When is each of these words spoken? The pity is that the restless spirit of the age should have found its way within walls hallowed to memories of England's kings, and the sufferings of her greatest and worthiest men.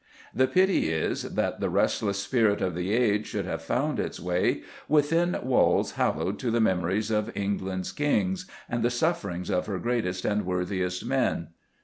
The 0.33 0.47
pity 0.47 0.91
is 0.91 1.21
that 1.21 1.59
the 1.59 1.69
restless 1.69 2.17
spirit 2.19 2.59
of 2.59 2.73
the 2.73 2.91
age 2.91 3.27
should 3.27 3.45
have 3.45 3.61
found 3.61 3.99
its 3.99 4.19
way 4.19 4.63
within 4.87 5.37
walls 5.43 5.91
hallowed 5.91 6.39
to 6.39 6.59
memories 6.59 7.11
of 7.11 7.29
England's 7.37 7.91
kings, 7.91 8.47
and 8.67 8.81
the 8.81 8.89
sufferings 8.89 9.51
of 9.51 9.67
her 9.67 9.77
greatest 9.77 10.25
and 10.25 10.43
worthiest 10.43 11.05
men. 11.05 11.49